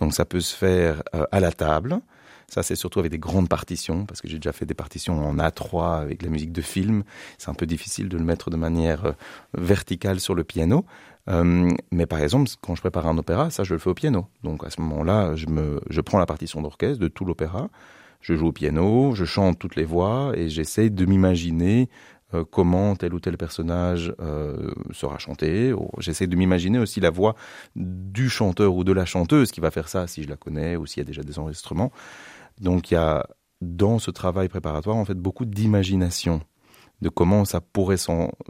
Donc 0.00 0.14
ça 0.14 0.24
peut 0.24 0.40
se 0.40 0.56
faire 0.56 1.02
euh, 1.14 1.26
à 1.30 1.40
la 1.40 1.52
table, 1.52 2.00
Ça, 2.48 2.64
c'est 2.64 2.74
surtout 2.74 2.98
avec 2.98 3.12
des 3.12 3.18
grandes 3.20 3.48
partitions, 3.48 4.04
parce 4.06 4.20
que 4.20 4.26
j'ai 4.26 4.38
déjà 4.38 4.52
fait 4.52 4.66
des 4.66 4.74
partitions 4.74 5.24
en 5.24 5.36
A3 5.36 6.00
avec 6.00 6.22
la 6.22 6.30
musique 6.30 6.50
de 6.50 6.62
film. 6.62 7.04
C'est 7.38 7.50
un 7.50 7.54
peu 7.54 7.66
difficile 7.66 8.08
de 8.08 8.18
le 8.18 8.24
mettre 8.24 8.50
de 8.50 8.56
manière 8.56 9.14
verticale 9.54 10.18
sur 10.18 10.34
le 10.34 10.42
piano. 10.42 10.84
Euh, 11.28 11.70
mais 11.92 12.06
par 12.06 12.20
exemple, 12.20 12.50
quand 12.60 12.74
je 12.74 12.80
prépare 12.80 13.06
un 13.06 13.18
opéra, 13.18 13.50
ça, 13.50 13.62
je 13.62 13.74
le 13.74 13.78
fais 13.78 13.90
au 13.90 13.94
piano. 13.94 14.26
Donc 14.42 14.64
à 14.64 14.70
ce 14.70 14.80
moment-là, 14.80 15.34
je, 15.36 15.46
me, 15.46 15.80
je 15.88 16.00
prends 16.00 16.18
la 16.18 16.26
partition 16.26 16.62
d'orchestre 16.62 16.98
de 16.98 17.08
tout 17.08 17.24
l'opéra, 17.24 17.68
je 18.20 18.34
joue 18.34 18.48
au 18.48 18.52
piano, 18.52 19.14
je 19.14 19.24
chante 19.24 19.58
toutes 19.58 19.76
les 19.76 19.84
voix 19.84 20.32
et 20.34 20.48
j'essaie 20.48 20.90
de 20.90 21.06
m'imaginer 21.06 21.88
euh, 22.34 22.44
comment 22.48 22.94
tel 22.96 23.14
ou 23.14 23.20
tel 23.20 23.36
personnage 23.36 24.14
euh, 24.20 24.70
sera 24.92 25.18
chanté. 25.18 25.74
J'essaie 25.98 26.26
de 26.26 26.36
m'imaginer 26.36 26.78
aussi 26.78 27.00
la 27.00 27.10
voix 27.10 27.34
du 27.76 28.28
chanteur 28.28 28.74
ou 28.74 28.84
de 28.84 28.92
la 28.92 29.04
chanteuse 29.04 29.50
qui 29.50 29.60
va 29.60 29.70
faire 29.70 29.88
ça, 29.88 30.06
si 30.06 30.22
je 30.22 30.28
la 30.28 30.36
connais 30.36 30.76
ou 30.76 30.86
s'il 30.86 31.00
y 31.00 31.02
a 31.02 31.04
déjà 31.04 31.22
des 31.22 31.38
enregistrements. 31.38 31.92
Donc 32.60 32.90
il 32.90 32.94
y 32.94 32.96
a 32.96 33.26
dans 33.60 33.98
ce 33.98 34.10
travail 34.10 34.48
préparatoire 34.48 34.96
en 34.96 35.04
fait 35.04 35.14
beaucoup 35.14 35.44
d'imagination 35.44 36.40
de 37.02 37.08
comment 37.08 37.44
ça 37.44 37.60
pourrait 37.60 37.96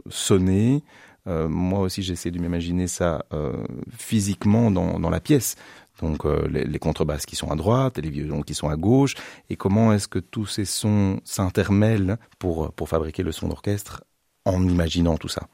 sonner. 0.09 0.83
Euh, 1.27 1.47
moi 1.47 1.79
aussi, 1.81 2.01
j'essaie 2.01 2.31
de 2.31 2.39
m'imaginer 2.39 2.87
ça 2.87 3.25
euh, 3.33 3.63
physiquement 3.91 4.71
dans, 4.71 4.99
dans, 4.99 5.09
la 5.09 5.19
pièce. 5.19 5.55
Donc 6.01 6.25
euh, 6.25 6.47
les, 6.47 6.63
les, 6.63 6.79
contrebasses 6.79 7.25
qui 7.25 7.35
sont 7.35 7.51
à 7.51 7.55
droite, 7.55 7.99
les 7.99 8.09
violons 8.09 8.41
qui 8.41 8.55
sont 8.55 8.69
à 8.69 8.75
gauche, 8.75 9.13
et 9.49 9.55
comment 9.55 9.93
est-ce 9.93 10.07
que 10.07 10.19
tous 10.19 10.47
ces 10.47 10.65
sons 10.65 11.19
s'intermêlent 11.23 12.17
pour, 12.39 12.71
pour 12.73 12.89
fabriquer 12.89 13.21
le 13.23 13.31
son 13.31 13.47
d'orchestre 13.49 14.03
en 14.45 14.67
imaginant 14.67 15.17
tout 15.17 15.27
ça? 15.27 15.47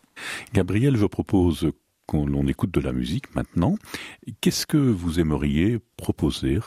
Gabriel, 0.53 0.95
je 0.95 1.05
propose 1.05 1.69
qu'on 2.05 2.47
écoute 2.47 2.71
de 2.71 2.79
la 2.79 2.93
musique 2.93 3.35
maintenant. 3.35 3.75
Qu'est-ce 4.41 4.65
que 4.65 4.77
vous 4.77 5.19
aimeriez 5.19 5.79
proposer 5.97 6.59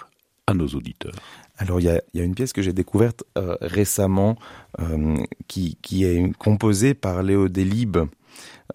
à 0.46 0.54
nos 0.54 0.68
auditeurs? 0.68 1.14
Alors 1.56 1.80
il 1.80 1.84
y 1.84 1.88
a, 1.88 2.00
y 2.14 2.20
a, 2.20 2.24
une 2.24 2.34
pièce 2.34 2.52
que 2.52 2.62
j'ai 2.62 2.72
découverte 2.72 3.24
euh, 3.36 3.56
récemment 3.60 4.36
euh, 4.78 5.16
qui, 5.48 5.76
qui, 5.82 6.04
est 6.04 6.36
composée 6.38 6.94
par 6.94 7.22
Léo 7.22 7.48
Delibes. 7.48 7.98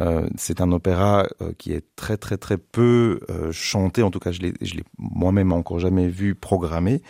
Euh, 0.02 0.28
c'est 0.36 0.62
un 0.62 0.72
opéra 0.72 1.26
euh, 1.42 1.52
qui 1.58 1.72
est 1.72 1.84
très 1.96 2.18
très 2.18 2.38
très 2.38 2.58
peu 2.58 3.20
euh, 3.30 3.52
chanté, 3.52 4.04
en 4.04 4.12
tout 4.12 4.20
cas 4.20 4.32
je 4.32 4.42
l'ai 4.42 4.54
moi-même 4.98 5.54
encore 5.54 5.80
jamais 5.80 6.08
vu 6.08 6.36
programmé. 6.36 7.02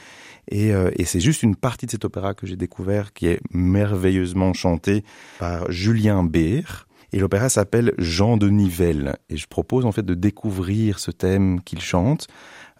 Et, 0.50 0.74
euh, 0.74 0.92
et 0.96 1.06
c'est 1.06 1.20
juste 1.20 1.42
une 1.42 1.56
partie 1.56 1.88
de 1.88 1.92
cet 1.92 2.06
opéra 2.06 2.34
que 2.34 2.46
j'ai 2.46 2.56
découvert 2.56 3.14
qui 3.14 3.28
est 3.28 3.40
merveilleusement 3.52 4.54
chanté 4.54 5.04
par 5.40 5.72
Julien 5.72 6.24
Beer. 6.24 6.86
Et 7.14 7.20
l'opéra 7.20 7.50
s'appelle 7.50 7.94
Jean 7.98 8.38
de 8.38 8.50
Nivelle. 8.50 9.16
Et 9.30 9.38
je 9.38 9.48
propose 9.48 9.86
en 9.86 9.92
fait 9.92 10.06
de 10.06 10.14
découvrir 10.14 11.00
ce 11.00 11.12
thème 11.12 11.62
qu'il 11.62 11.82
chante 11.82 12.28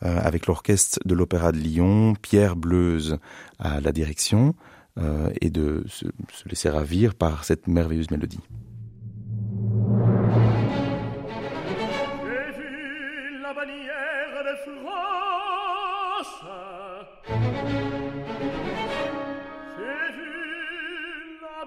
euh, 0.04 0.20
avec 0.20 0.46
l'orchestre 0.46 1.00
de 1.06 1.16
l'Opéra 1.16 1.52
de 1.52 1.58
Lyon, 1.58 2.16
Pierre 2.22 2.56
Bleuze 2.56 3.18
à 3.60 3.80
la 3.80 3.92
direction, 3.92 4.54
et 5.42 5.50
de 5.50 5.84
se, 5.88 6.06
se 6.32 6.48
laisser 6.48 6.70
ravir 6.70 7.16
par 7.16 7.44
cette 7.44 7.68
merveilleuse 7.68 8.12
mélodie. 8.12 8.40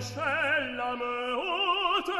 chèl 0.00 0.76
la 0.76 0.96
me 0.96 1.34
haute 1.36 2.10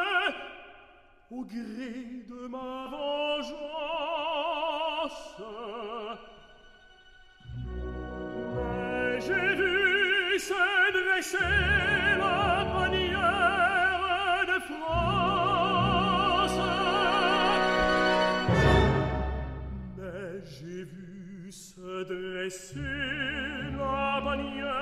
au 1.31 1.45
gré 1.45 2.25
de 2.29 2.47
ma 2.49 2.89
vengeance. 2.93 4.23
Mais 8.55 9.21
j'ai 9.21 9.55
vu 9.55 10.39
se 10.39 10.65
dresser 10.99 11.39
la 12.19 12.65
bannière 12.75 14.45
de 14.53 14.59
France. 14.71 16.59
Mais 19.97 20.33
j'ai 20.45 20.85
vu 20.85 21.51
se 21.51 21.91
dresser 22.05 22.97
la 23.79 24.21
bannière 24.21 24.82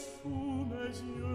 assume 0.00 0.72
as 0.88 1.02
you 1.02 1.29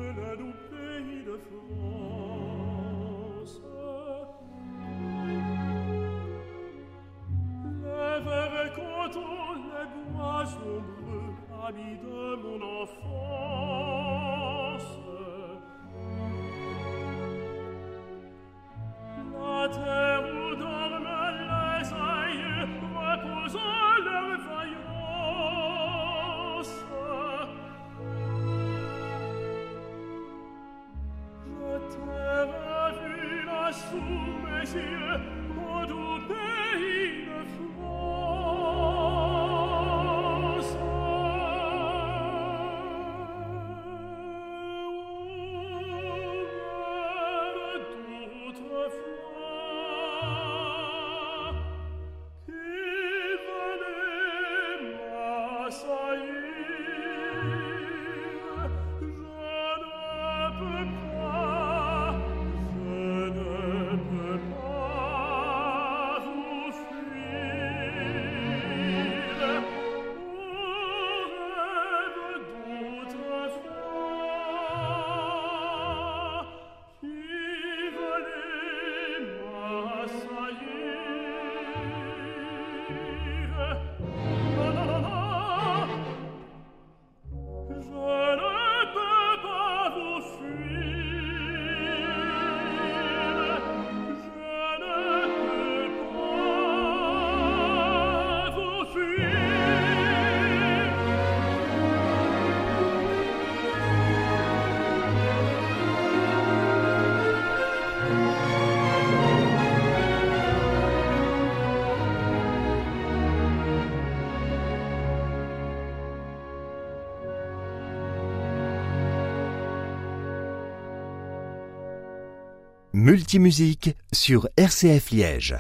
Multimusique 123.06 123.96
sur 124.12 124.50
RCF 124.58 125.12
Liège. 125.12 125.56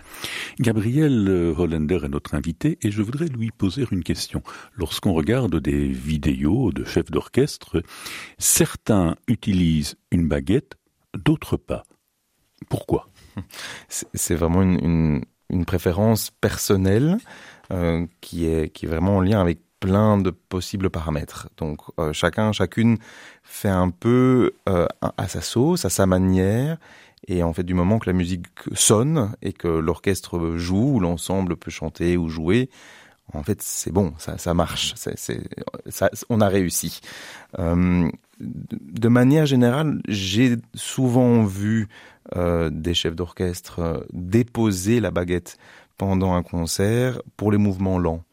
Gabriel 0.59 1.53
Hollander 1.55 1.99
est 2.03 2.09
notre 2.09 2.33
invité 2.33 2.79
et 2.81 2.89
je 2.89 3.03
voudrais 3.03 3.27
lui 3.27 3.51
poser 3.51 3.85
une 3.91 4.01
question. 4.01 4.41
Lorsqu'on 4.73 5.13
regarde 5.13 5.55
des 5.57 5.87
vidéos 5.87 6.71
de 6.71 6.83
chefs 6.83 7.11
d'orchestre, 7.11 7.83
certains 8.39 9.15
utilisent 9.27 9.95
une 10.09 10.27
baguette, 10.27 10.73
d'autres 11.15 11.55
pas. 11.55 11.83
Pourquoi? 12.67 13.09
C'est 14.15 14.33
vraiment 14.33 14.63
une, 14.63 14.83
une, 14.83 15.21
une 15.51 15.65
préférence 15.65 16.31
personnelle 16.31 17.19
euh, 17.71 18.07
qui, 18.21 18.47
est, 18.47 18.69
qui 18.69 18.87
est 18.87 18.89
vraiment 18.89 19.17
en 19.17 19.21
lien 19.21 19.39
avec 19.39 19.59
plein 19.79 20.17
de 20.17 20.31
possibles 20.31 20.89
paramètres. 20.89 21.47
Donc 21.57 21.81
euh, 21.99 22.11
chacun, 22.11 22.51
chacune 22.53 22.97
fait 23.43 23.69
un 23.69 23.91
peu 23.91 24.53
euh, 24.67 24.87
à 25.01 25.27
sa 25.27 25.41
sauce, 25.41 25.85
à 25.85 25.91
sa 25.91 26.07
manière. 26.07 26.77
Et 27.27 27.43
en 27.43 27.53
fait, 27.53 27.63
du 27.63 27.73
moment 27.73 27.99
que 27.99 28.09
la 28.09 28.13
musique 28.13 28.47
sonne 28.73 29.35
et 29.41 29.53
que 29.53 29.67
l'orchestre 29.67 30.55
joue, 30.57 30.95
ou 30.95 30.99
l'ensemble 30.99 31.55
peut 31.55 31.71
chanter 31.71 32.17
ou 32.17 32.29
jouer, 32.29 32.69
en 33.33 33.43
fait, 33.43 33.61
c'est 33.61 33.91
bon, 33.91 34.13
ça, 34.17 34.53
marche, 34.53 34.93
on 36.29 36.41
a 36.41 36.47
réussi. 36.47 37.01
Euh, 37.59 38.09
de 38.39 39.07
manière 39.07 39.45
générale, 39.45 40.01
j'ai 40.07 40.57
souvent 40.73 41.43
vu 41.43 41.87
euh, 42.35 42.69
des 42.71 42.93
chefs 42.93 43.15
d'orchestre 43.15 43.79
euh, 43.79 43.99
déposer 44.13 44.99
la 44.99 45.11
baguette 45.11 45.57
pendant 45.97 46.33
un 46.35 46.43
concert 46.43 47.21
pour 47.35 47.51
les 47.51 47.57
mouvements 47.57 47.99
lents. 47.99 48.23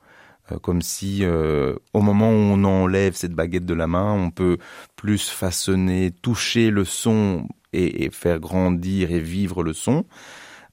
Comme 0.60 0.82
si 0.82 1.24
au 1.24 2.02
moment 2.02 2.28
où 2.28 2.34
on 2.34 2.64
enlève 2.64 3.14
cette 3.14 3.32
baguette 3.32 3.64
de 3.64 3.72
la 3.72 3.86
main, 3.86 4.12
on 4.12 4.30
peut 4.30 4.58
plus 4.96 5.30
façonner, 5.30 6.10
toucher 6.10 6.68
le 6.68 6.84
son 6.84 7.46
et, 7.72 8.04
et 8.04 8.10
faire 8.10 8.40
grandir 8.40 9.10
et 9.10 9.20
vivre 9.20 9.62
le 9.62 9.72
son. 9.72 10.04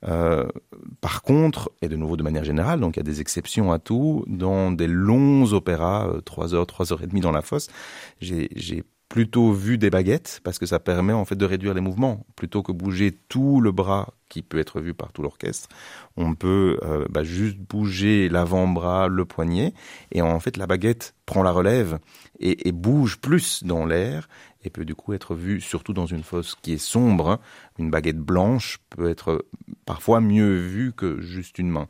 Euh, 0.07 0.47
par 1.01 1.21
contre, 1.21 1.71
et 1.81 1.89
de 1.89 1.95
nouveau 1.95 2.15
de 2.15 2.23
manière 2.23 2.45
générale, 2.45 2.79
donc 2.79 2.95
il 2.95 2.99
y 2.99 3.01
a 3.01 3.03
des 3.03 3.21
exceptions 3.21 3.71
à 3.71 3.79
tout, 3.79 4.23
dans 4.27 4.71
des 4.71 4.87
longs 4.87 5.51
opéras, 5.51 6.07
euh, 6.07 6.21
trois 6.21 6.53
heures, 6.53 6.67
trois 6.67 6.93
heures 6.93 7.03
et 7.03 7.07
demie 7.07 7.21
dans 7.21 7.31
la 7.31 7.41
fosse, 7.41 7.67
j'ai 8.21 8.83
plutôt 9.09 9.51
vu 9.51 9.79
des 9.79 9.89
baguettes 9.89 10.39
parce 10.43 10.59
que 10.59 10.67
ça 10.67 10.79
permet 10.79 11.13
en 11.13 11.25
fait 11.25 11.35
de 11.35 11.45
réduire 11.45 11.73
les 11.73 11.81
mouvements 11.81 12.25
plutôt 12.35 12.61
que 12.61 12.71
bouger 12.71 13.17
tout 13.27 13.59
le 13.59 13.71
bras 13.71 14.13
qui 14.29 14.43
peut 14.43 14.59
être 14.59 14.79
vu 14.79 14.93
par 14.93 15.11
tout 15.11 15.23
l'orchestre. 15.23 15.67
On 16.15 16.35
peut 16.35 16.79
euh, 16.83 17.05
bah, 17.09 17.23
juste 17.23 17.57
bouger 17.57 18.29
l'avant-bras, 18.29 19.07
le 19.07 19.25
poignet 19.25 19.73
et 20.11 20.21
en 20.21 20.39
fait 20.39 20.57
la 20.57 20.67
baguette 20.67 21.15
prend 21.25 21.41
la 21.41 21.51
relève 21.51 21.97
et, 22.39 22.67
et 22.67 22.71
bouge 22.71 23.17
plus 23.17 23.63
dans 23.63 23.85
l'air 23.85 24.29
et 24.63 24.69
peut 24.69 24.85
du 24.85 24.93
coup 24.93 25.13
être 25.13 25.33
vue 25.33 25.59
surtout 25.59 25.93
dans 25.93 26.05
une 26.05 26.23
fosse 26.23 26.55
qui 26.61 26.73
est 26.73 26.77
sombre. 26.77 27.29
hein. 27.31 27.39
Une 27.79 27.89
baguette 27.89 28.19
blanche 28.19 28.77
peut 28.91 29.09
être 29.09 29.45
parfois 29.85 30.21
mieux 30.21 30.53
vue 30.55 30.93
que 30.93 31.19
juste 31.19 31.57
une 31.57 31.69
main. 31.69 31.87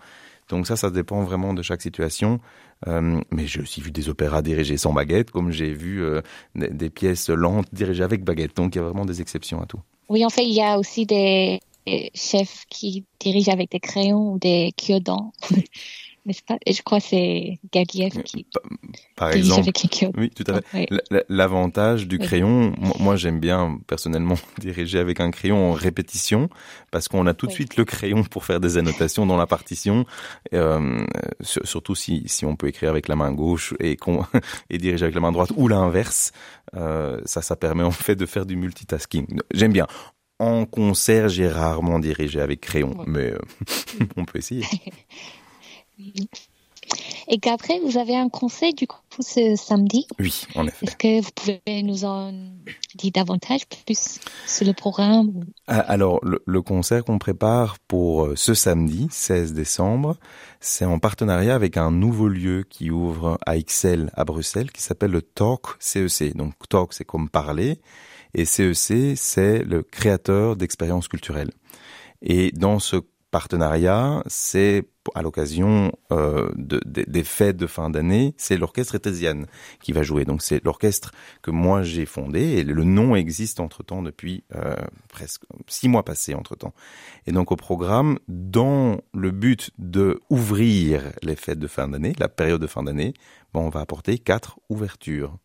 Donc 0.49 0.67
ça, 0.67 0.75
ça 0.75 0.89
dépend 0.89 1.23
vraiment 1.23 1.53
de 1.53 1.62
chaque 1.62 1.81
situation. 1.81 2.39
Euh, 2.88 3.21
mais 3.31 3.45
j'ai 3.47 3.62
aussi 3.62 3.81
vu 3.81 3.91
des 3.91 4.09
opéras 4.09 4.41
dirigés 4.41 4.77
sans 4.77 4.93
baguette, 4.93 5.31
comme 5.31 5.51
j'ai 5.51 5.73
vu 5.73 6.03
euh, 6.03 6.21
des, 6.55 6.69
des 6.69 6.89
pièces 6.89 7.29
lentes 7.29 7.67
dirigées 7.73 8.03
avec 8.03 8.23
baguette. 8.23 8.55
Donc 8.55 8.75
il 8.75 8.79
y 8.79 8.81
a 8.81 8.83
vraiment 8.83 9.05
des 9.05 9.21
exceptions 9.21 9.62
à 9.62 9.65
tout. 9.65 9.79
Oui, 10.09 10.25
en 10.25 10.29
fait, 10.29 10.43
il 10.43 10.53
y 10.53 10.62
a 10.62 10.79
aussi 10.79 11.05
des 11.05 11.59
chefs 12.13 12.65
qui 12.69 13.05
dirigent 13.19 13.51
avec 13.51 13.71
des 13.71 13.79
crayons 13.79 14.33
ou 14.33 14.39
des 14.39 14.73
cure-dents. 14.77 15.31
N'est-ce 16.25 16.43
pas 16.43 16.58
Et 16.65 16.73
je 16.73 16.82
crois 16.84 16.99
que 16.99 17.05
c'est 17.08 17.60
Gagiev 17.71 18.21
qui 18.23 18.45
Par 19.15 19.32
exemple, 19.32 19.69
oui, 20.17 20.29
tout 20.29 20.43
à 20.51 20.62
fait. 20.62 20.88
L'avantage 21.29 22.08
du 22.08 22.19
crayon, 22.19 22.73
moi, 22.77 22.95
moi, 22.99 23.15
j'aime 23.15 23.39
bien 23.39 23.79
personnellement 23.88 24.36
diriger 24.60 24.99
avec 24.99 25.19
un 25.19 25.32
crayon 25.32 25.71
en 25.71 25.73
répétition 25.73 26.49
parce 26.91 27.08
qu'on 27.08 27.25
a 27.27 27.34
tout 27.34 27.45
de 27.47 27.51
Oui. 27.51 27.55
suite 27.55 27.77
le 27.77 27.86
crayon 27.86 28.23
pour 28.23 28.45
faire 28.45 28.60
des 28.60 28.77
annotations 28.77 29.25
dans 29.25 29.38
la 29.38 29.47
partition, 29.47 30.05
euh, 30.53 31.05
sur- 31.41 31.65
surtout 31.67 31.95
si, 31.95 32.23
si 32.27 32.45
on 32.45 32.55
peut 32.55 32.67
écrire 32.67 32.89
avec 32.89 33.08
la 33.08 33.15
main 33.15 33.32
gauche 33.32 33.73
et, 33.79 33.97
et 34.69 34.77
diriger 34.77 35.03
avec 35.03 35.15
la 35.15 35.21
main 35.21 35.32
droite 35.32 35.51
ou 35.55 35.67
l'inverse. 35.67 36.32
Euh, 36.75 37.19
ça, 37.25 37.41
ça 37.41 37.55
permet 37.55 37.84
en 37.84 37.91
fait 37.91 38.15
de 38.15 38.25
faire 38.25 38.45
du 38.45 38.55
multitasking. 38.55 39.39
J'aime 39.53 39.73
bien. 39.73 39.88
En 40.41 40.65
concert, 40.65 41.27
j'ai 41.27 41.49
rarement 41.49 41.99
dirigé 41.99 42.39
avec 42.39 42.62
crayon, 42.62 42.91
Ouais. 42.97 43.05
mais 43.08 43.32
euh, 43.32 43.39
on 44.15 44.23
peut 44.23 44.38
essayer. 44.39 44.63
Et 47.27 47.38
Gabriel, 47.38 47.81
vous 47.85 47.97
avez 47.97 48.15
un 48.15 48.29
conseil 48.29 48.73
du 48.73 48.88
coup 48.88 48.97
ce 49.19 49.55
samedi? 49.55 50.07
Oui, 50.17 50.45
en 50.55 50.65
effet. 50.65 50.85
Est-ce 50.85 50.95
que 50.95 51.21
vous 51.21 51.29
pouvez 51.35 51.83
nous 51.83 52.03
en 52.03 52.31
dire 52.95 53.12
davantage 53.13 53.67
plus 53.67 54.19
sur 54.47 54.65
le 54.65 54.73
programme 54.73 55.45
Ah, 55.67 55.79
Alors, 55.81 56.19
le, 56.23 56.41
le 56.45 56.62
concert 56.62 57.03
qu'on 57.03 57.19
prépare 57.19 57.77
pour 57.88 58.25
euh, 58.25 58.35
ce 58.35 58.55
samedi, 58.55 59.07
16 59.12 59.53
décembre, 59.53 60.17
c'est 60.59 60.85
en 60.85 60.97
partenariat 60.97 61.53
avec 61.53 61.77
un 61.77 61.91
nouveau 61.91 62.27
lieu 62.27 62.65
qui 62.67 62.89
ouvre 62.89 63.38
à 63.45 63.57
Ixelles, 63.57 64.09
à 64.15 64.25
Bruxelles, 64.25 64.71
qui 64.71 64.81
s'appelle 64.81 65.12
le 65.12 65.21
Talk 65.21 65.67
CEC. 65.79 66.35
Donc, 66.35 66.53
Talk, 66.67 66.93
c'est 66.93 67.05
comme 67.05 67.29
parler, 67.29 67.79
et 68.33 68.45
CEC, 68.45 69.15
c'est 69.15 69.63
le 69.63 69.83
créateur 69.83 70.55
d'expériences 70.55 71.07
culturelles. 71.07 71.51
Et 72.21 72.51
dans 72.53 72.79
ce 72.79 72.97
partenariat, 73.31 74.23
c'est 74.27 74.87
à 75.15 75.21
l'occasion 75.21 75.91
euh, 76.11 76.49
de, 76.55 76.79
de, 76.85 77.03
des 77.07 77.23
fêtes 77.23 77.57
de 77.57 77.67
fin 77.67 77.89
d'année, 77.89 78.33
c'est 78.37 78.57
l'orchestre 78.57 78.95
Etésiane 78.95 79.47
qui 79.81 79.91
va 79.91 80.03
jouer. 80.03 80.25
Donc 80.25 80.41
c'est 80.41 80.63
l'orchestre 80.63 81.11
que 81.41 81.51
moi 81.51 81.83
j'ai 81.83 82.05
fondé 82.05 82.41
et 82.41 82.63
le 82.63 82.83
nom 82.83 83.15
existe 83.15 83.59
entre 83.59 83.83
temps 83.83 84.01
depuis 84.01 84.43
euh, 84.55 84.75
presque 85.07 85.43
six 85.67 85.87
mois 85.87 86.03
passés 86.03 86.35
entre 86.35 86.55
temps. 86.55 86.73
Et 87.27 87.31
donc 87.31 87.51
au 87.51 87.55
programme, 87.55 88.19
dans 88.27 89.01
le 89.13 89.31
but 89.31 89.71
de 89.77 90.19
ouvrir 90.29 91.11
les 91.23 91.35
fêtes 91.35 91.59
de 91.59 91.67
fin 91.67 91.87
d'année, 91.87 92.13
la 92.19 92.29
période 92.29 92.61
de 92.61 92.67
fin 92.67 92.83
d'année, 92.83 93.13
bon, 93.53 93.61
on 93.61 93.69
va 93.69 93.81
apporter 93.81 94.17
quatre 94.19 94.59
ouvertures. 94.69 95.37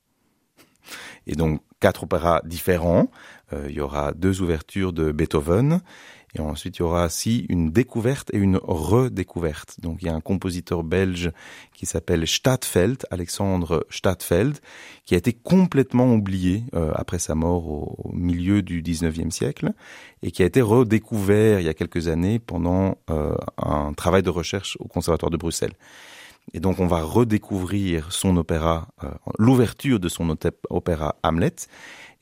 Et 1.27 1.35
donc 1.35 1.63
quatre 1.81 2.05
opéras 2.05 2.41
différents. 2.45 3.11
Euh, 3.53 3.67
il 3.69 3.75
y 3.75 3.81
aura 3.81 4.13
deux 4.13 4.41
ouvertures 4.43 4.93
de 4.93 5.13
Beethoven 5.13 5.81
et 6.37 6.41
ensuite, 6.41 6.79
il 6.79 6.81
y 6.81 6.83
aura 6.83 7.07
aussi 7.07 7.47
une 7.49 7.71
découverte 7.71 8.31
et 8.33 8.39
une 8.39 8.59
redécouverte. 8.63 9.81
Donc, 9.81 9.99
il 10.03 10.07
y 10.07 10.09
a 10.09 10.15
un 10.15 10.21
compositeur 10.21 10.83
belge 10.83 11.31
qui 11.73 11.87
s'appelle 11.87 12.27
Stadtfeld, 12.27 13.07
Alexandre 13.11 13.87
Stadtfeld, 13.89 14.59
qui 15.05 15.15
a 15.15 15.19
été 15.19 15.33
complètement 15.33 16.13
oublié 16.13 16.65
euh, 16.75 16.91
après 16.95 17.21
sa 17.21 17.37
mort 17.37 17.69
au, 17.69 17.97
au, 18.05 18.13
milieu 18.13 18.63
du 18.63 18.83
19e 18.83 19.31
siècle 19.31 19.73
et 20.23 20.33
qui 20.33 20.43
a 20.43 20.47
été 20.47 20.61
redécouvert 20.61 21.61
il 21.61 21.67
y 21.67 21.69
a 21.69 21.75
quelques 21.75 22.09
années 22.09 22.41
pendant 22.41 22.99
euh, 23.11 23.37
un 23.57 23.93
travail 23.93 24.23
de 24.23 24.31
recherche 24.31 24.77
au 24.81 24.89
Conservatoire 24.89 25.31
de 25.31 25.37
Bruxelles. 25.37 25.75
Et 26.53 26.61
donc, 26.61 26.81
on 26.81 26.87
va 26.87 27.03
redécouvrir 27.03 28.13
son 28.13 28.37
opéra, 28.37 28.89
euh, 29.03 29.09
l'ouverture 29.39 30.01
de 30.01 30.09
son 30.09 30.37
opéra 30.69 31.17
Hamlet 31.23 31.55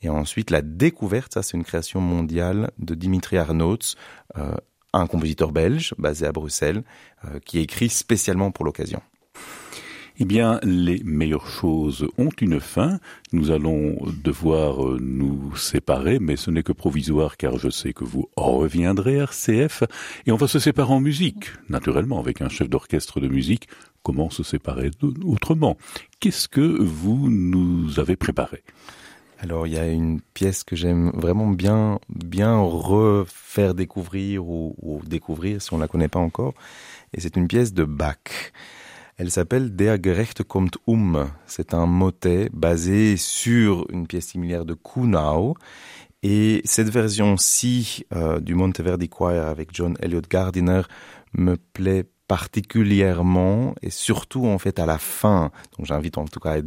et 0.03 0.09
ensuite, 0.09 0.51
la 0.51 0.61
découverte, 0.61 1.33
ça 1.33 1.43
c'est 1.43 1.57
une 1.57 1.63
création 1.63 2.01
mondiale 2.01 2.71
de 2.77 2.93
Dimitri 2.93 3.37
Arnauts, 3.37 3.95
euh, 4.37 4.55
un 4.91 5.07
compositeur 5.07 5.51
belge 5.51 5.95
basé 5.97 6.25
à 6.25 6.31
Bruxelles, 6.31 6.83
euh, 7.25 7.39
qui 7.39 7.59
écrit 7.59 7.89
spécialement 7.89 8.51
pour 8.51 8.65
l'occasion. 8.65 9.01
Eh 10.19 10.25
bien, 10.25 10.59
les 10.61 11.01
meilleures 11.03 11.47
choses 11.47 12.07
ont 12.19 12.29
une 12.39 12.59
fin. 12.59 12.99
Nous 13.31 13.49
allons 13.49 13.97
devoir 14.23 14.85
euh, 14.85 14.99
nous 15.01 15.55
séparer, 15.55 16.19
mais 16.19 16.35
ce 16.35 16.51
n'est 16.51 16.61
que 16.61 16.71
provisoire 16.71 17.35
car 17.35 17.57
je 17.57 17.69
sais 17.69 17.93
que 17.93 18.03
vous 18.03 18.29
reviendrez 18.35 19.15
RCF 19.15 19.83
et 20.27 20.31
on 20.31 20.35
va 20.35 20.47
se 20.47 20.59
séparer 20.59 20.93
en 20.93 20.99
musique, 20.99 21.47
naturellement 21.67 22.19
avec 22.19 22.41
un 22.41 22.49
chef 22.49 22.69
d'orchestre 22.69 23.19
de 23.21 23.27
musique. 23.27 23.67
Comment 24.03 24.29
se 24.29 24.43
séparer 24.43 24.91
autrement? 25.23 25.77
Qu'est-ce 26.19 26.47
que 26.47 26.61
vous 26.61 27.29
nous 27.31 27.99
avez 27.99 28.17
préparé? 28.17 28.63
Alors 29.43 29.67
il 29.67 29.73
y 29.73 29.77
a 29.77 29.87
une 29.87 30.21
pièce 30.33 30.63
que 30.63 30.75
j'aime 30.77 31.11
vraiment 31.13 31.47
bien 31.47 31.99
bien 32.07 32.57
refaire 32.57 33.75
découvrir 33.75 34.47
ou, 34.47 34.73
ou 34.81 35.01
découvrir 35.05 35.61
si 35.61 35.73
on 35.73 35.77
la 35.77 35.89
connaît 35.89 36.07
pas 36.07 36.19
encore 36.19 36.53
et 37.13 37.19
c'est 37.19 37.35
une 37.35 37.47
pièce 37.47 37.73
de 37.73 37.83
Bach. 37.83 38.51
Elle 39.17 39.29
s'appelle 39.29 39.75
Der 39.75 39.99
Gerechte 40.01 40.43
kommt 40.43 40.77
um. 40.87 41.29
C'est 41.45 41.73
un 41.75 41.85
motet 41.85 42.49
basé 42.51 43.17
sur 43.17 43.85
une 43.91 44.07
pièce 44.07 44.27
similaire 44.27 44.65
de 44.65 44.73
Kuhnau 44.73 45.55
et 46.23 46.61
cette 46.63 46.89
version-ci 46.89 48.05
euh, 48.15 48.39
du 48.39 48.55
Monteverdi 48.55 49.09
Choir 49.09 49.49
avec 49.49 49.69
John 49.73 49.97
Elliott 50.01 50.27
Gardiner 50.27 50.81
me 51.33 51.57
plaît 51.57 52.05
particulièrement 52.33 53.75
et 53.83 53.91
surtout 53.91 54.47
en 54.47 54.57
fait 54.57 54.79
à 54.79 54.87
la 54.87 54.97
fin. 54.97 55.51
Donc 55.77 55.85
j'invite 55.85 56.17
en 56.17 56.25
tout 56.25 56.39
cas 56.39 56.53
à, 56.55 56.61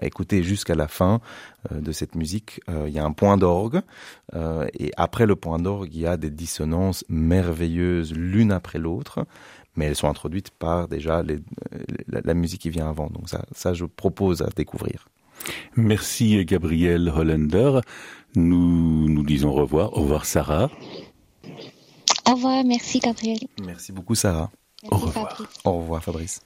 à 0.00 0.06
écouter 0.06 0.42
jusqu'à 0.42 0.74
la 0.74 0.88
fin 0.88 1.20
euh, 1.70 1.82
de 1.82 1.92
cette 1.92 2.14
musique. 2.14 2.62
Euh, 2.70 2.86
il 2.88 2.94
y 2.94 2.98
a 2.98 3.04
un 3.04 3.12
point 3.12 3.36
d'orgue 3.36 3.82
euh, 4.34 4.66
et 4.78 4.92
après 4.96 5.26
le 5.26 5.36
point 5.36 5.58
d'orgue 5.58 5.94
il 5.94 6.00
y 6.00 6.06
a 6.06 6.16
des 6.16 6.30
dissonances 6.30 7.04
merveilleuses 7.10 8.14
l'une 8.14 8.50
après 8.50 8.78
l'autre 8.78 9.26
mais 9.76 9.84
elles 9.84 9.94
sont 10.02 10.08
introduites 10.08 10.50
par 10.52 10.88
déjà 10.88 11.22
les, 11.22 11.38
la, 12.08 12.22
la 12.24 12.34
musique 12.34 12.62
qui 12.62 12.70
vient 12.70 12.88
avant. 12.88 13.08
Donc 13.10 13.28
ça, 13.28 13.44
ça 13.52 13.74
je 13.74 13.84
propose 13.84 14.40
à 14.40 14.48
découvrir. 14.56 15.06
Merci 15.76 16.42
gabriel 16.46 17.12
hollander. 17.14 17.80
Nous 18.36 19.06
nous 19.10 19.22
disons 19.22 19.50
au 19.50 19.58
revoir. 19.64 19.86
Au 19.98 20.00
revoir 20.00 20.24
sarah. 20.24 20.70
Au 22.26 22.34
revoir. 22.36 22.64
Merci 22.64 23.00
gabriel. 23.00 23.40
Merci 23.62 23.92
beaucoup 23.92 24.14
sarah 24.14 24.50
Merci, 24.82 25.04
Au 25.04 25.06
revoir. 25.06 25.28
Fabrice. 25.30 25.56
Au 25.64 25.72
revoir 25.78 26.02
Fabrice. 26.04 26.40